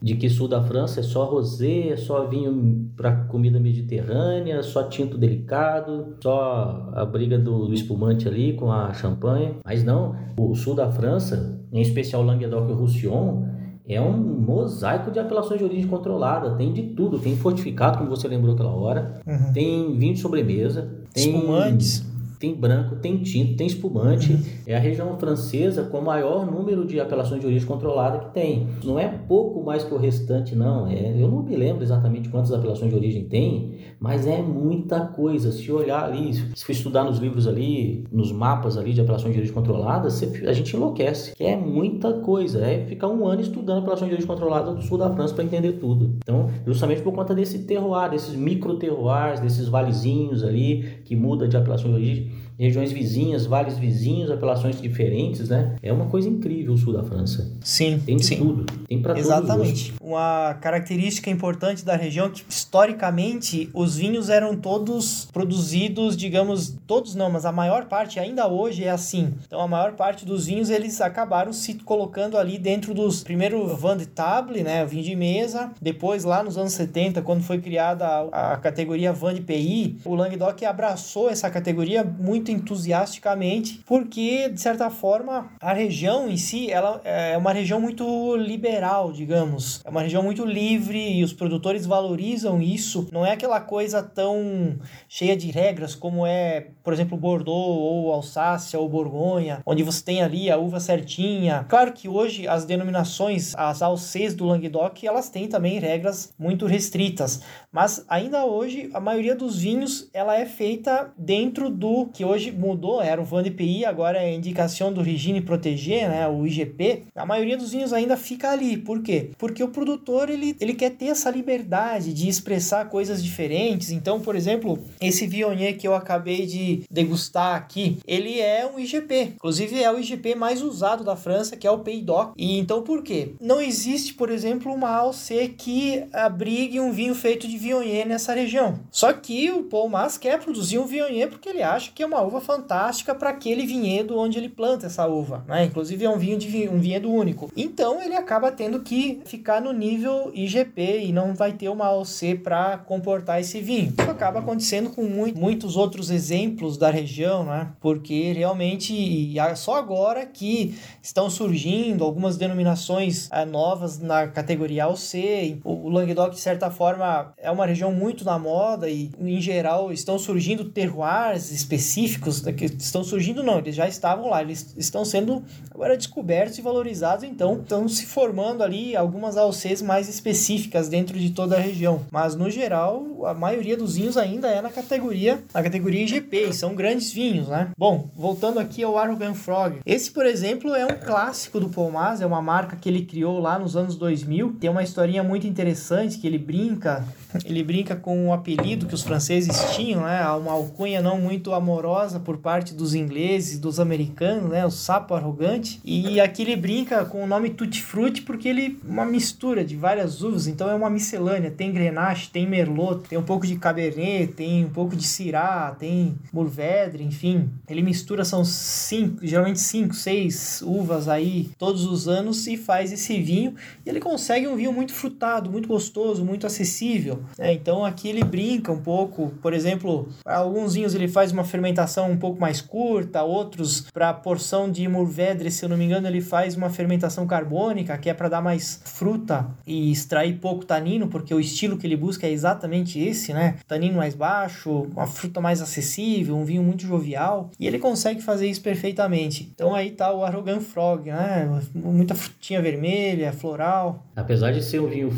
[0.00, 4.84] de que sul da França é só rosé, é só vinho para comida mediterrânea, só
[4.84, 9.56] tinto delicado, só a briga do, do, espumante ali com a champanhe.
[9.64, 13.44] Mas não, o sul da França, em especial Languedoc e Roussillon,
[13.88, 16.56] é um mosaico de apelações de origem controlada.
[16.56, 17.18] Tem de tudo.
[17.18, 19.20] Tem fortificado, como você lembrou aquela hora.
[19.26, 19.52] Uhum.
[19.52, 20.90] Tem vinho de sobremesa.
[21.12, 24.32] Tem espumantes tem branco, tem tinto, tem espumante.
[24.32, 24.42] Uhum.
[24.66, 28.68] É a região francesa com o maior número de apelações de origem controlada que tem.
[28.84, 30.86] Não é pouco mais que o restante, não.
[30.86, 35.52] É, eu não me lembro exatamente quantas apelações de origem tem, mas é muita coisa.
[35.52, 39.38] Se olhar ali, se for estudar nos livros ali, nos mapas ali de apelações de
[39.38, 41.34] origem controlada, a gente enlouquece.
[41.34, 42.64] Que é muita coisa.
[42.64, 45.72] É ficar um ano estudando apelações de origem controlada do sul da França para entender
[45.74, 46.16] tudo.
[46.18, 51.56] Então, justamente por conta desse terroir, desses micro terroirs, desses valezinhos ali que muda de
[51.56, 52.25] apelação de origem
[52.58, 55.76] regiões vizinhas, vales vizinhos, apelações diferentes, né?
[55.82, 57.50] É uma coisa incrível o sul da França.
[57.60, 58.36] Sim, tem de sim.
[58.36, 59.94] tudo, tem para Exatamente.
[60.00, 67.14] Uma característica importante da região é que historicamente os vinhos eram todos produzidos, digamos, todos
[67.14, 69.34] não, mas a maior parte ainda hoje é assim.
[69.46, 73.96] Então a maior parte dos vinhos eles acabaram se colocando ali dentro dos primeiro vin
[73.96, 78.52] de table, né, vinho de mesa, depois lá nos anos 70, quando foi criada a,
[78.52, 84.60] a categoria vin de PI, o Languedoc abraçou essa categoria muito muito entusiasticamente, porque de
[84.60, 89.80] certa forma a região em si ela é uma região muito liberal, digamos.
[89.84, 93.08] É uma região muito livre e os produtores valorizam isso.
[93.12, 94.78] Não é aquela coisa tão
[95.08, 100.22] cheia de regras como é, por exemplo, Bordeaux ou Alsácia ou Borgonha, onde você tem
[100.22, 101.64] ali a uva certinha.
[101.68, 107.40] Claro que hoje as denominações, as alcês do Languedoc, elas têm também regras muito restritas,
[107.72, 112.52] mas ainda hoje a maioria dos vinhos ela é feita dentro do que hoje hoje
[112.52, 117.04] mudou, era o Van DPI, agora é a indicação do Regine Proteger, né, o IGP.
[117.14, 118.76] A maioria dos vinhos ainda fica ali.
[118.76, 119.30] Por quê?
[119.38, 123.90] Porque o produtor ele, ele quer ter essa liberdade de expressar coisas diferentes.
[123.90, 129.32] Então, por exemplo, esse Viognier que eu acabei de degustar aqui, ele é um IGP.
[129.36, 132.34] Inclusive é o IGP mais usado da França, que é o Pays d'Oc.
[132.36, 133.32] E então por quê?
[133.40, 138.80] Não existe, por exemplo, uma AOC que abrigue um vinho feito de Viognier nessa região.
[138.90, 142.25] Só que o Paul Mas quer produzir um Viognier porque ele acha que é uma
[142.26, 145.64] uva fantástica para aquele vinhedo onde ele planta essa uva, né?
[145.64, 147.50] Inclusive é um vinho de um vinhedo único.
[147.56, 152.36] Então ele acaba tendo que ficar no nível IGP e não vai ter uma OC
[152.42, 153.94] para comportar esse vinho.
[153.98, 157.68] Isso acaba acontecendo com muito, muitos outros exemplos da região, né?
[157.80, 165.60] Porque realmente só agora que estão surgindo algumas denominações é, novas na categoria OC.
[165.64, 170.18] O Languedoc de certa forma é uma região muito na moda e em geral estão
[170.18, 175.42] surgindo terroirs específicos específicos que estão surgindo, não, eles já estavam lá, eles estão sendo
[175.72, 181.30] agora descobertos e valorizados, então estão se formando ali algumas AOCs mais específicas dentro de
[181.30, 182.02] toda a região.
[182.10, 186.52] Mas no geral, a maioria dos vinhos ainda é na categoria, na categoria IGP, e
[186.52, 187.70] são grandes vinhos, né?
[187.76, 189.80] Bom, voltando aqui ao Arrogant Frog.
[189.84, 193.58] Esse, por exemplo, é um clássico do Palmas, é uma marca que ele criou lá
[193.58, 194.56] nos anos 2000.
[194.60, 197.04] Tem uma historinha muito interessante que ele brinca
[197.44, 200.26] ele brinca com o apelido que os franceses tinham, né?
[200.30, 204.64] Uma alcunha não muito amorosa por parte dos ingleses, dos americanos, né?
[204.64, 205.80] O sapo arrogante.
[205.84, 210.22] E aqui ele brinca com o nome Tutti Frutti porque ele uma mistura de várias
[210.22, 211.50] uvas, então é uma miscelânea.
[211.50, 216.16] Tem Grenache, tem Merlot, tem um pouco de Cabernet, tem um pouco de Syrah, tem
[216.32, 217.50] Mourvèdre, enfim.
[217.68, 223.20] Ele mistura, são cinco, geralmente cinco, seis uvas aí todos os anos e faz esse
[223.20, 223.54] vinho.
[223.84, 227.22] E ele consegue um vinho muito frutado, muito gostoso, muito acessível.
[227.38, 231.95] É, então aqui ele brinca um pouco, por exemplo, alguns vinhos ele faz uma fermentação
[232.04, 236.20] um pouco mais curta, outros para porção de Mourvèdre, se eu não me engano, ele
[236.20, 241.34] faz uma fermentação carbônica, que é para dar mais fruta e extrair pouco tanino, porque
[241.34, 243.56] o estilo que ele busca é exatamente esse, né?
[243.66, 248.48] Tanino mais baixo, uma fruta mais acessível, um vinho muito jovial, e ele consegue fazer
[248.48, 249.50] isso perfeitamente.
[249.54, 251.60] Então aí tá o Arrogant Frog, né?
[251.74, 254.06] Muita frutinha vermelha, floral.
[254.14, 255.10] Apesar de ser um vinho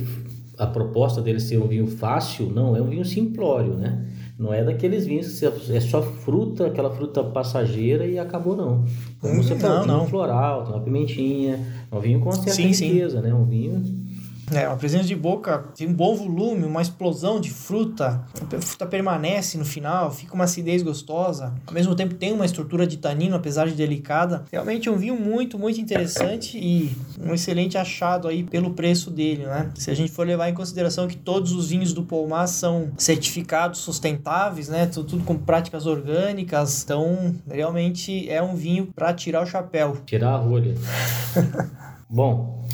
[0.58, 4.04] a proposta dele ser um vinho fácil, não, é um vinho simplório, né?
[4.38, 8.84] Não é daqueles vinhos que é só fruta, aquela fruta passageira e acabou, não.
[9.20, 12.36] Como você falou, não, um vinho floral, tem uma pimentinha, é um vinho com uma
[12.36, 13.26] certa sim, riqueza, sim.
[13.26, 13.34] né?
[13.34, 13.82] Um vinho
[14.52, 18.86] é, uma presença de boca, tem um bom volume, uma explosão de fruta, a fruta
[18.86, 23.36] permanece no final, fica uma acidez gostosa, ao mesmo tempo tem uma estrutura de tanino,
[23.36, 24.44] apesar de delicada.
[24.50, 29.44] Realmente é um vinho muito, muito interessante e um excelente achado aí pelo preço dele,
[29.44, 29.70] né?
[29.74, 33.80] Se a gente for levar em consideração que todos os vinhos do Palmar são certificados
[33.80, 34.86] sustentáveis, né?
[34.86, 39.96] Tudo, tudo com práticas orgânicas, então realmente é um vinho para tirar o chapéu.
[40.06, 40.74] Tirar a rolha.
[42.10, 42.66] Bom,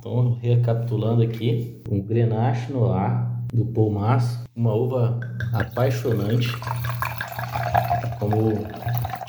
[0.00, 5.20] então, recapitulando aqui, um Grenache Noir do Paul Mas, uma uva
[5.52, 6.48] apaixonante,
[8.18, 8.66] como o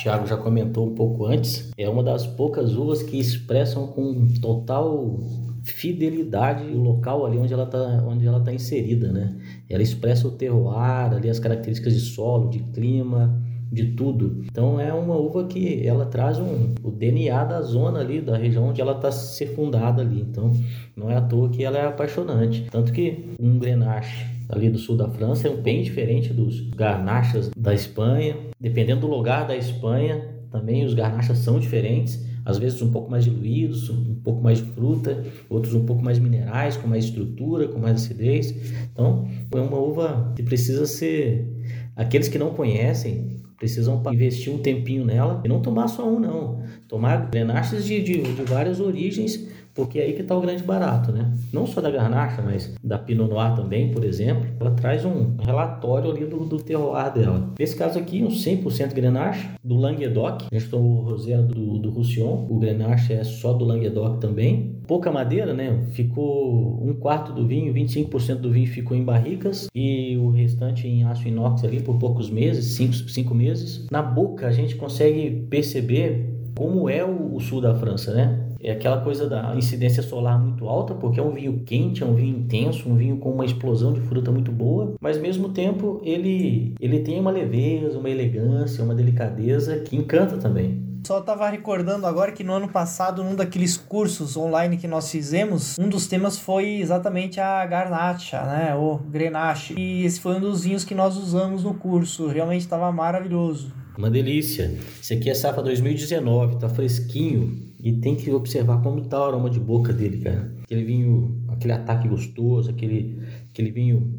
[0.01, 5.19] Thiago já comentou um pouco antes, é uma das poucas uvas que expressam com total
[5.61, 9.35] fidelidade o local ali onde ela está onde ela tá inserida, né?
[9.69, 14.43] Ela expressa o terroir, ali as características de solo, de clima, de tudo.
[14.45, 18.69] Então é uma uva que ela traz um, o DNA da zona ali, da região
[18.69, 20.21] onde ela está circundada ali.
[20.21, 20.51] Então
[20.95, 22.67] não é à toa que ela é apaixonante.
[22.69, 27.49] Tanto que um Grenache ali do sul da França é um bem diferente dos garnachas
[27.55, 28.35] da Espanha.
[28.59, 33.23] Dependendo do lugar da Espanha, também os garnachas são diferentes às vezes um pouco mais
[33.23, 37.79] diluídos, um pouco mais de fruta, outros um pouco mais minerais, com mais estrutura, com
[37.79, 38.51] mais acidez.
[38.91, 41.47] Então, é uma uva que precisa ser.
[41.95, 46.63] Aqueles que não conhecem precisam investir um tempinho nela e não tomar só um, não.
[46.87, 51.11] Tomar grenaches de, de, de várias origens porque é aí que está o grande barato,
[51.11, 51.33] né?
[51.53, 54.45] Não só da Garnacha, mas da Pinot Noir também, por exemplo.
[54.59, 57.49] Ela traz um relatório ali do, do terroir dela.
[57.59, 60.45] Nesse caso aqui, um 100% Grenache do Languedoc.
[60.51, 62.47] A gente tomou o Rosé do, do Roussillon.
[62.49, 64.75] O Grenache é só do Languedoc também.
[64.87, 65.85] Pouca madeira, né?
[65.91, 71.03] Ficou um quarto do vinho, 25% do vinho ficou em barricas e o restante em
[71.03, 73.87] aço inox ali por poucos meses, 5 cinco, meses.
[73.91, 78.50] Na boca a gente consegue perceber como é o, o sul da França, né?
[78.63, 82.15] É aquela coisa da incidência solar muito alta, porque é um vinho quente, é um
[82.15, 86.01] vinho intenso, um vinho com uma explosão de fruta muito boa, mas ao mesmo tempo
[86.03, 90.91] ele, ele tem uma leveza, uma elegância, uma delicadeza que encanta também.
[91.03, 95.79] Só estava recordando agora que no ano passado, num daqueles cursos online que nós fizemos,
[95.79, 98.75] um dos temas foi exatamente a Garnacha, né?
[98.75, 99.73] O Grenache.
[99.75, 102.27] E esse foi um dos vinhos que nós usamos no curso.
[102.27, 103.73] Realmente estava maravilhoso.
[103.97, 104.77] Uma delícia.
[105.01, 107.70] Esse aqui é safra 2019, tá fresquinho.
[107.83, 110.53] E tem que observar como tá o aroma de boca dele, cara.
[110.63, 114.13] Aquele vinho, aquele ataque gostoso, aquele, aquele vinho,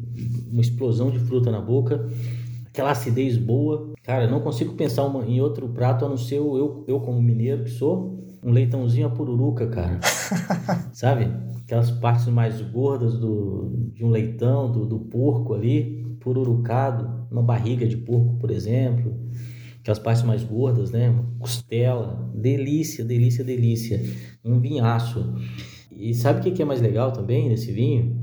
[0.51, 2.09] uma explosão de fruta na boca,
[2.67, 3.93] aquela acidez boa.
[4.03, 7.63] Cara, não consigo pensar uma, em outro prato a não ser eu, eu como mineiro
[7.63, 9.99] que sou, um leitãozinho a pururuca, cara.
[10.91, 11.31] Sabe?
[11.63, 17.87] Aquelas partes mais gordas do, de um leitão, do, do porco ali, pururucado, uma barriga
[17.87, 19.23] de porco, por exemplo
[19.83, 21.13] aquelas partes mais gordas, né?
[21.37, 24.01] Costela, delícia, delícia, delícia.
[24.43, 25.35] Um vinhaço.
[25.91, 28.17] E sabe o que é mais legal também nesse vinho?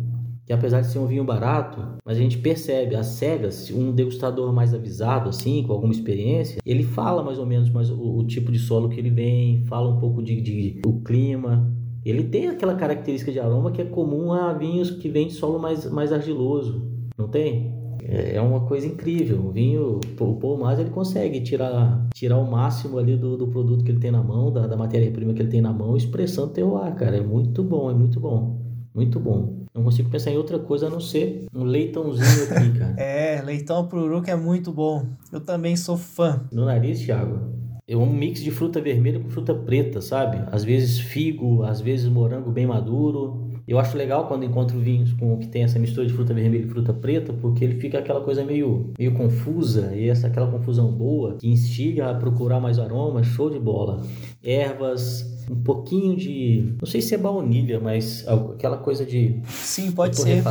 [0.47, 4.73] Que apesar de ser um vinho barato, a gente percebe as cegas, um degustador mais
[4.73, 8.59] avisado, assim, com alguma experiência, ele fala mais ou menos mais o, o tipo de
[8.59, 11.71] solo que ele vem, fala um pouco de, de o clima,
[12.05, 15.59] ele tem aquela característica de aroma que é comum a vinhos que vêm de solo
[15.59, 17.80] mais, mais argiloso, não tem?
[18.11, 19.47] É, é uma coisa incrível.
[19.47, 23.85] O vinho, o Paul Mas, ele consegue tirar, tirar o máximo ali do, do produto
[23.85, 26.95] que ele tem na mão, da, da matéria-prima que ele tem na mão, expressando terroir,
[26.97, 27.17] cara.
[27.17, 28.59] É muito bom, é muito bom.
[28.93, 29.61] Muito bom.
[29.73, 32.95] Não consigo pensar em outra coisa a não ser um leitãozinho aqui, cara.
[33.01, 35.07] é, leitão pururuca é muito bom.
[35.33, 36.45] Eu também sou fã.
[36.51, 37.39] No nariz, Thiago,
[37.87, 40.43] é um mix de fruta vermelha com fruta preta, sabe?
[40.51, 43.50] Às vezes figo, às vezes morango bem maduro.
[43.71, 46.69] Eu acho legal quando encontro vinhos com que tem essa mistura de fruta vermelha e
[46.69, 51.37] fruta preta, porque ele fica aquela coisa meio, meio confusa e essa aquela confusão boa
[51.37, 54.03] que instiga a procurar mais aromas, show de bola.
[54.43, 60.17] Ervas, um pouquinho de, não sei se é baunilha, mas aquela coisa de Sim, pode
[60.17, 60.43] de ser.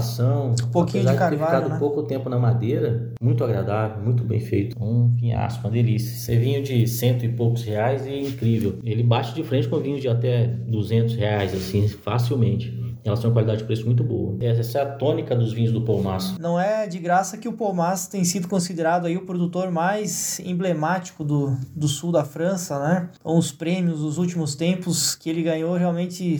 [0.67, 1.77] Um pouquinho de carvalho, de ter ficado né?
[1.77, 4.81] pouco tempo na madeira, muito agradável, muito bem feito.
[4.81, 6.15] Um vinhaço, uma delícia.
[6.15, 8.79] Esse é vinho de cento e poucos reais e incrível.
[8.81, 13.33] Ele bate de frente com vinho de até 200 reais, assim, facilmente elas têm uma
[13.33, 14.35] qualidade de preço muito boa.
[14.41, 16.37] Essa é a tônica dos vinhos do Palmas.
[16.37, 21.23] Não é de graça que o Palmas tem sido considerado aí o produtor mais emblemático
[21.23, 23.09] do, do sul da França, né?
[23.23, 26.39] Com os prêmios dos últimos tempos que ele ganhou realmente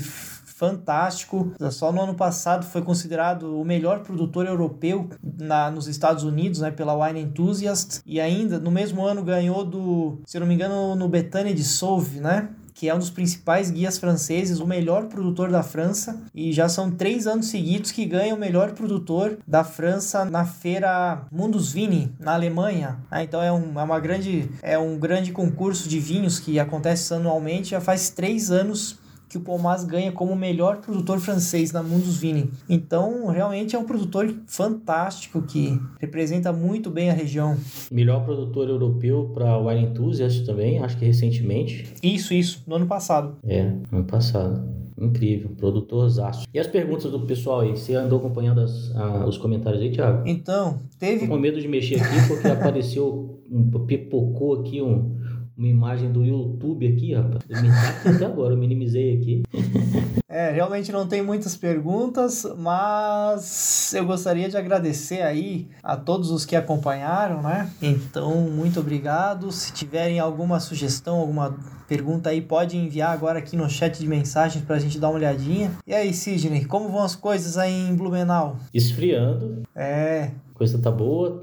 [0.60, 1.54] fantástico.
[1.72, 6.69] Só no ano passado foi considerado o melhor produtor europeu na, nos Estados Unidos, né,
[6.69, 8.02] pela Wine Enthusiast.
[8.06, 12.19] E ainda no mesmo ano ganhou do, se não me engano, no Betânia de Sauve,
[12.19, 12.50] né?
[12.80, 16.89] Que é um dos principais guias franceses, o melhor produtor da França, e já são
[16.89, 22.36] três anos seguidos que ganha o melhor produtor da França na feira Mundus Vini, na
[22.36, 23.00] Alemanha.
[23.12, 27.13] Ah, então é, um, é, uma grande, é um grande concurso de vinhos que acontece
[27.13, 28.98] anualmente, já faz três anos
[29.30, 32.50] que o Palmas ganha como o melhor produtor francês na Mundus Vini.
[32.68, 37.56] Então, realmente é um produtor fantástico que representa muito bem a região.
[37.92, 41.94] Melhor produtor europeu para o Wine Enthusiast também, acho que recentemente.
[42.02, 43.38] Isso, isso, no ano passado.
[43.44, 44.80] É, ano passado.
[45.00, 46.46] Incrível, produtor zaço.
[46.54, 47.72] E as perguntas do pessoal aí?
[47.72, 50.28] Você andou acompanhando as, a, os comentários aí, Thiago?
[50.28, 51.22] Então, teve.
[51.22, 55.15] Tô com medo de mexer aqui porque apareceu, um, pipocou aqui um,
[55.60, 57.43] uma imagem do YouTube aqui, rapaz.
[57.50, 57.69] Eu me
[58.15, 59.43] até agora, eu minimizei aqui.
[60.32, 66.45] É, realmente não tem muitas perguntas, mas eu gostaria de agradecer aí a todos os
[66.45, 67.69] que acompanharam, né?
[67.82, 69.52] Então, muito obrigado.
[69.52, 74.63] Se tiverem alguma sugestão, alguma pergunta aí, pode enviar agora aqui no chat de mensagens
[74.63, 75.72] para a gente dar uma olhadinha.
[75.86, 78.58] E aí, Sidney, como vão as coisas aí em Blumenau?
[78.72, 79.63] Esfriando.
[79.76, 81.41] É, coisa tá boa,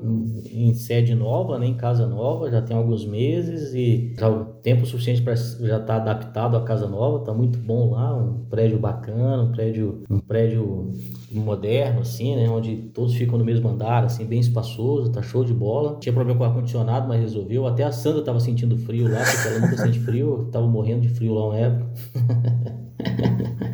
[0.52, 4.84] em sede nova, né, em casa nova, já tem alguns meses e já o tempo
[4.84, 8.78] suficiente para já estar tá adaptado à casa nova, tá muito bom lá, um prédio
[8.78, 10.92] bacana, um prédio, um prédio
[11.32, 15.54] moderno assim, né, onde todos ficam no mesmo andar, assim, bem espaçoso, tá show de
[15.54, 15.96] bola.
[15.98, 17.66] Tinha problema com o ar condicionado, mas resolveu.
[17.66, 21.08] Até a Sandra tava sentindo frio lá, porque ela nunca sente frio, tava morrendo de
[21.08, 21.90] frio lá uma época.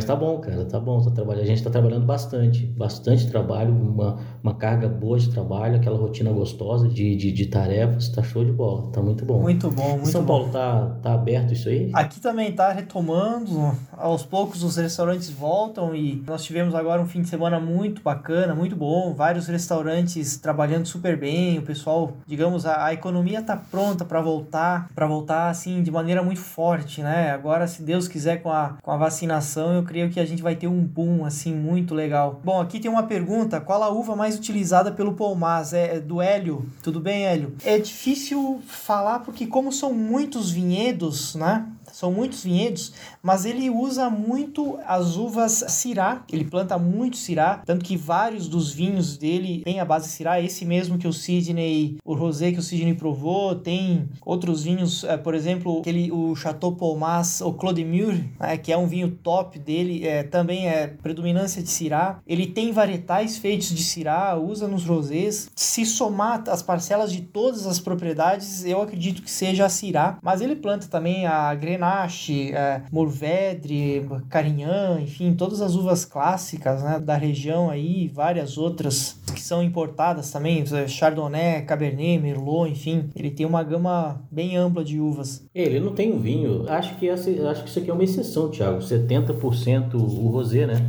[0.00, 0.98] Mas tá bom, cara, tá bom.
[1.02, 1.42] Tá trabalhando.
[1.42, 6.32] A gente tá trabalhando bastante, bastante trabalho, uma, uma carga boa de trabalho, aquela rotina
[6.32, 9.42] gostosa de, de, de tarefas, tá show de bola, tá muito bom.
[9.42, 10.38] Muito bom, muito São bom.
[10.38, 11.90] Paulo tá, tá aberto isso aí?
[11.92, 17.20] Aqui também tá retomando, aos poucos os restaurantes voltam e nós tivemos agora um fim
[17.20, 22.86] de semana muito bacana, muito bom, vários restaurantes trabalhando super bem, o pessoal, digamos, a,
[22.86, 27.32] a economia tá pronta para voltar, para voltar assim de maneira muito forte, né?
[27.32, 30.54] Agora, se Deus quiser com a, com a vacinação, eu creio que a gente vai
[30.54, 32.40] ter um boom assim muito legal.
[32.44, 35.72] Bom, aqui tem uma pergunta: qual a uva mais utilizada pelo Palmas?
[35.72, 36.64] É, é do Hélio.
[36.80, 37.56] Tudo bem, Hélio?
[37.64, 41.66] É difícil falar porque como são muitos vinhedos, né?
[41.92, 46.24] São muitos vinhedos, mas ele usa muito as uvas Syrah.
[46.30, 50.40] Ele planta muito Syrah, tanto que vários dos vinhos dele têm a base Syrah.
[50.40, 55.16] Esse mesmo que o Sidney, o rosé que o Sidney provou, tem outros vinhos, é,
[55.16, 59.58] por exemplo, aquele o Chateau Palmas, o Claude Mur, né, que é um vinho top
[59.58, 62.20] dele, é, também é predominância de Syrah.
[62.26, 65.50] Ele tem varietais feitos de Syrah, usa nos rosés.
[65.54, 70.40] Se somar as parcelas de todas as propriedades, eu acredito que seja a Syrah, mas
[70.40, 77.16] ele planta também a Grenache, é, Mourvedre, Carignan, enfim, todas as uvas clássicas né, da
[77.16, 83.62] região aí, várias outras que são importadas também, Chardonnay, Cabernet, Merlot, enfim, ele tem uma
[83.62, 85.46] gama bem ampla de uvas.
[85.54, 88.50] Ele não tem um vinho, acho que, essa, acho que isso aqui é uma exceção,
[88.50, 90.84] Thiago, 70% o rosé, né?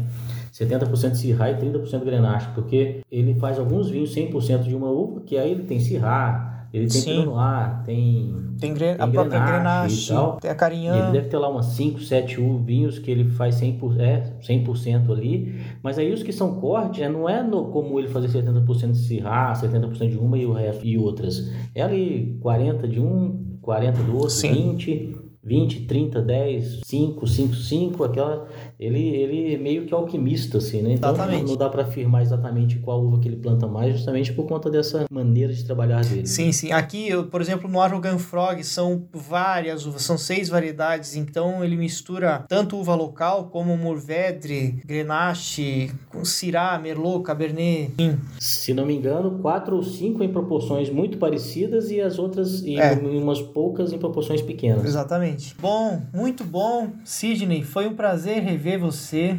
[0.51, 5.37] 70% Syrah e 30% Grenache, porque ele faz alguns vinhos 100% de uma uva, que
[5.37, 10.13] aí ele tem Syrah, ele tem Pinot Noir, tem, tem, gre tem a própria Grenache,
[10.39, 11.03] tem a Carignan.
[11.03, 15.59] ele deve ter lá umas 5, 7 vinhos que ele faz 100%, é, 100% ali.
[15.83, 18.97] Mas aí os que são corte, né, não é no, como ele fazer 70% de
[18.99, 21.51] Syrah, 70% de uma e, o resto, e outras.
[21.75, 24.71] É ali 40 de um, 40 do outro, Sim.
[24.71, 25.20] 20...
[25.43, 28.47] 20, 30, 10, 5, 5, 5, aquela.
[28.79, 30.93] Ele, ele é meio que alquimista, assim, né?
[30.93, 31.47] Então exatamente.
[31.47, 35.05] não dá para afirmar exatamente qual uva que ele planta mais, justamente por conta dessa
[35.09, 36.27] maneira de trabalhar dele.
[36.27, 36.71] Sim, sim.
[36.71, 41.75] Aqui, eu, por exemplo, no Arrogant Frog são várias uvas, são seis variedades, então ele
[41.75, 45.91] mistura tanto uva local como Mourvedre, Grenache,
[46.23, 48.19] Syrah, Merlot, Cabernet, enfim.
[48.39, 52.79] Se não me engano, quatro ou cinco em proporções muito parecidas e as outras em
[52.79, 52.93] é.
[52.93, 54.85] umas poucas em proporções pequenas.
[54.85, 55.30] Exatamente.
[55.59, 56.91] Bom, muito bom.
[57.03, 59.37] Sidney, foi um prazer rever você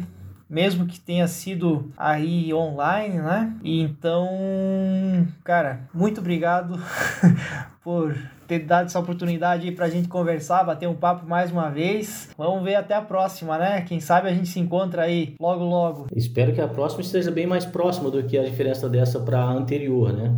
[0.53, 3.57] mesmo que tenha sido aí online, né?
[3.63, 4.29] E então,
[5.43, 6.79] cara, muito obrigado
[7.83, 8.15] por
[8.47, 12.29] ter dado essa oportunidade aí pra gente conversar, bater um papo mais uma vez.
[12.37, 13.81] Vamos ver até a próxima, né?
[13.81, 16.07] Quem sabe a gente se encontra aí logo logo.
[16.15, 19.51] Espero que a próxima esteja bem mais próxima do que a diferença dessa para a
[19.51, 20.35] anterior, né?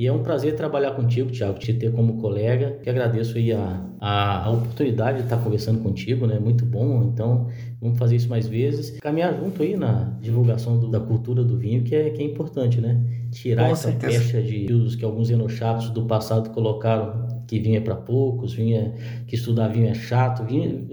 [0.00, 2.78] E é um prazer trabalhar contigo, Tiago, te ter como colega.
[2.82, 6.38] Que agradeço aí a, a, a, oportunidade de estar conversando contigo, né?
[6.38, 7.02] Muito bom.
[7.02, 8.98] Então, vamos fazer isso mais vezes.
[8.98, 12.80] Caminhar junto aí na divulgação do, da cultura do vinho, que é, que é importante,
[12.80, 12.98] né?
[13.30, 14.20] Tirar Com essa certeza.
[14.20, 18.94] pecha de usos que alguns enochatos do passado colocaram que vinha para poucos, vinha
[19.26, 20.44] que estudar vinho é chato.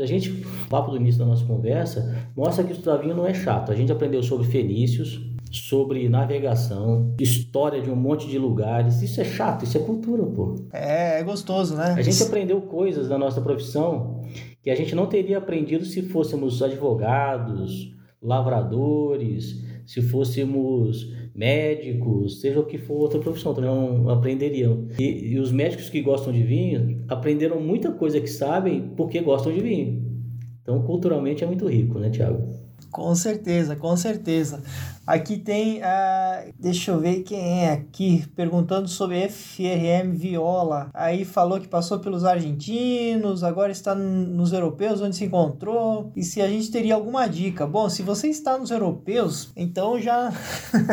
[0.01, 3.33] A gente, o papo do início da nossa conversa, mostra que estudar vinho não é
[3.33, 3.71] chato.
[3.71, 5.21] A gente aprendeu sobre fenícios,
[5.59, 9.01] sobre navegação, história de um monte de lugares.
[9.01, 10.55] Isso é chato, isso é cultura, pô.
[10.71, 11.95] É, é gostoso, né?
[11.97, 14.21] A gente aprendeu coisas da nossa profissão
[14.61, 22.65] que a gente não teria aprendido se fôssemos advogados, lavradores, se fôssemos médicos, seja o
[22.65, 24.87] que for outra profissão, também não aprenderiam.
[24.99, 29.53] E, e, os médicos que gostam de vinho aprenderam muita coisa que sabem porque gostam
[29.53, 30.03] de vinho.
[30.61, 32.66] Então, culturalmente é muito rico, né, Tiago?
[32.91, 34.61] Com certeza, com certeza.
[35.05, 40.89] Aqui tem, uh, deixa eu ver quem é aqui, perguntando sobre FRM Viola.
[40.93, 46.11] Aí falou que passou pelos argentinos, agora está nos europeus, onde se encontrou.
[46.15, 47.65] E se a gente teria alguma dica?
[47.65, 50.31] Bom, se você está nos europeus, então já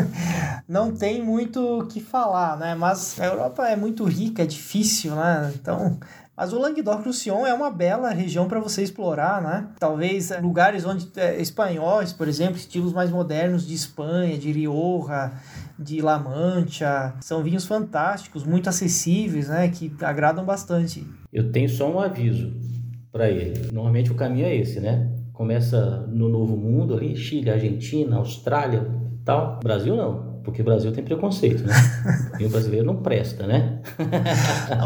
[0.69, 2.75] não tem muito o que falar, né?
[2.77, 5.53] Mas a Europa é muito rica, é difícil, né?
[5.57, 5.99] Então
[6.37, 9.69] Mas o Languedoc-Roussillon é uma bela região para você explorar, né?
[9.79, 15.33] Talvez é, lugares onde é, espanhóis, por exemplo, estilos mais modernos de Espanha, de Rioja,
[15.79, 19.69] de La Mancha, são vinhos fantásticos, muito acessíveis, né?
[19.69, 21.07] Que agradam bastante.
[21.33, 22.53] Eu tenho só um aviso
[23.13, 23.71] para ele.
[23.73, 25.13] Normalmente o caminho é esse, né?
[25.33, 28.91] Começa no Novo Mundo ali, Chile, Argentina, Austrália,
[29.25, 29.61] tal.
[29.63, 31.75] Brasil não porque o Brasil tem preconceito, né?
[32.39, 33.81] E o brasileiro não presta, né?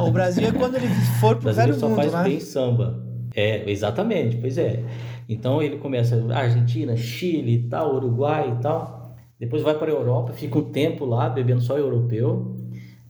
[0.07, 0.89] o Brasil é quando ele
[1.21, 1.95] for pro velho mundo, né?
[1.95, 3.03] O só faz bem samba.
[3.35, 4.83] É, exatamente, pois é.
[5.29, 9.17] Então ele começa Argentina, Chile e tal, Uruguai e tal.
[9.39, 12.57] Depois vai para a Europa, fica um tempo lá bebendo só europeu.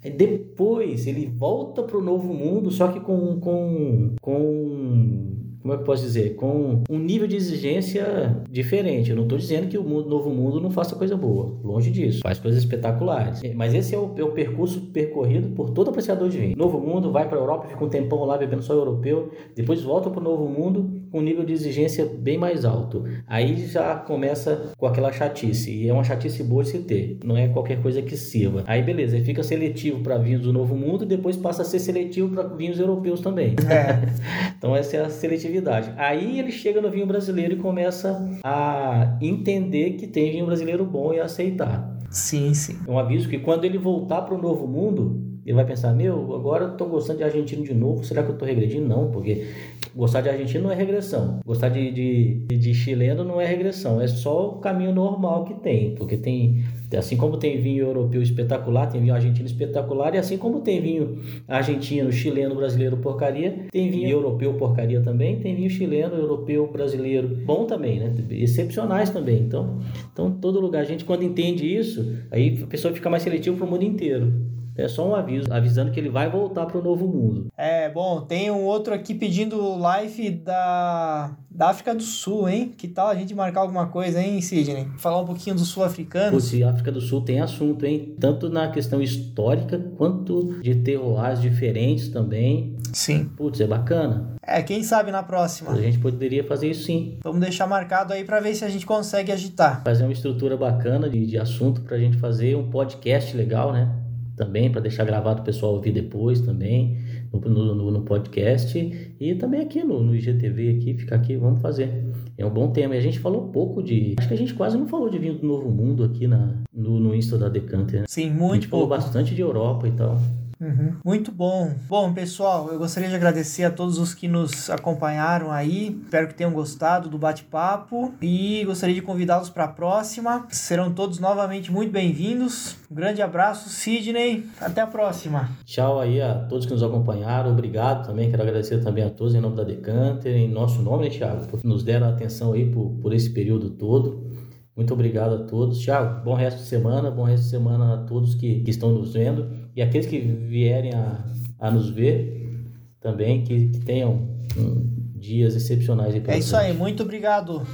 [0.05, 5.38] Aí depois ele volta para o novo mundo, só que com, com, com
[5.69, 9.11] como é que eu posso dizer, com um nível de exigência diferente.
[9.11, 12.21] Eu não estou dizendo que o mundo, novo mundo não faça coisa boa, longe disso,
[12.23, 13.43] faz coisas espetaculares.
[13.55, 16.57] Mas esse é o, é o percurso percorrido por todo apreciador de vinho.
[16.57, 20.09] Novo mundo vai para a Europa, fica um tempão lá bebendo só europeu, depois volta
[20.09, 23.05] para o novo mundo com um nível de exigência bem mais alto.
[23.27, 27.37] Aí já começa com aquela chatice, e é uma chatice boa de se ter, não
[27.37, 28.65] é qualquer coisa que sirva.
[28.67, 32.29] Aí beleza, ele fica seletivo para vinhos do novo mundo, depois passa a ser seletivo
[32.29, 33.55] para vinhos europeus também.
[33.69, 34.09] É.
[34.57, 35.93] então essa é a seletividade.
[35.97, 41.13] Aí ele chega no vinho brasileiro e começa a entender que tem vinho brasileiro bom
[41.13, 41.99] e aceitar.
[42.11, 42.79] Sim, sim.
[42.87, 46.35] É um aviso que quando ele voltar para o novo mundo, ele vai pensar: meu,
[46.35, 48.87] agora estou gostando de argentino de novo, será que eu estou regredindo?
[48.87, 49.47] Não, porque
[49.95, 54.07] gostar de argentino não é regressão, gostar de, de, de chileno não é regressão, é
[54.07, 56.65] só o caminho normal que tem, porque tem
[56.97, 61.19] Assim como tem vinho europeu espetacular, tem vinho argentino espetacular, e assim como tem vinho
[61.47, 67.67] argentino, chileno, brasileiro porcaria, tem vinho europeu porcaria também, tem vinho chileno, europeu, brasileiro bom
[67.67, 68.15] também, né?
[68.31, 69.41] Excepcionais também.
[69.41, 69.79] Então,
[70.11, 73.67] então todo lugar, a gente quando entende isso, aí a pessoa fica mais seletiva para
[73.67, 74.33] o mundo inteiro.
[74.79, 77.49] É só um aviso, avisando que ele vai voltar para o novo mundo.
[77.57, 82.73] É, bom, tem um outro aqui pedindo live da, da África do Sul, hein?
[82.77, 84.87] Que tal a gente marcar alguma coisa, hein, Sidney?
[84.97, 86.51] Falar um pouquinho dos sul-africanos.
[86.51, 88.15] Putz, África do Sul tem assunto, hein?
[88.21, 92.77] Tanto na questão histórica, quanto de terroirs diferentes também.
[92.93, 93.25] Sim.
[93.37, 94.37] Putz, é bacana.
[94.41, 95.73] É, quem sabe na próxima.
[95.73, 97.19] A gente poderia fazer isso sim.
[97.25, 99.83] Vamos deixar marcado aí para ver se a gente consegue agitar.
[99.83, 103.93] Fazer uma estrutura bacana de, de assunto para a gente fazer um podcast legal, né?
[104.39, 106.97] Também, para deixar gravado o pessoal ouvir depois também,
[107.33, 112.05] no, no, no podcast e também aqui no, no IGTV, aqui, fica aqui, vamos fazer.
[112.39, 112.95] É um bom tema.
[112.95, 114.15] E a gente falou pouco de.
[114.17, 117.01] Acho que a gente quase não falou de vinho do Novo Mundo aqui na, no,
[117.01, 118.03] no Insta da Decanter.
[118.03, 118.07] Né?
[118.09, 118.53] Sim, muito.
[118.53, 118.87] A gente pouco.
[118.87, 120.17] falou bastante de Europa e tal.
[120.61, 120.97] Uhum.
[121.05, 121.73] Muito bom.
[121.89, 125.97] Bom, pessoal, eu gostaria de agradecer a todos os que nos acompanharam aí.
[126.05, 130.47] Espero que tenham gostado do bate-papo e gostaria de convidá-los para a próxima.
[130.51, 132.77] Serão todos novamente muito bem-vindos.
[132.91, 134.47] Um grande abraço, Sidney.
[134.61, 135.49] Até a próxima.
[135.65, 137.53] Tchau aí a todos que nos acompanharam.
[137.53, 138.31] Obrigado também.
[138.31, 141.61] Quero agradecer também a todos em nome da Decanter, em nosso nome, né, Thiago, por
[141.63, 144.27] nos deram atenção aí por, por esse período todo.
[144.75, 145.79] Muito obrigado a todos.
[145.81, 149.13] Tiago, bom resto de semana, bom resto de semana a todos que, que estão nos
[149.13, 151.25] vendo e aqueles que vierem a,
[151.61, 152.67] a nos ver
[153.01, 156.17] também, que, que tenham um, dias excepcionais.
[156.17, 157.65] é isso aí, muito obrigado.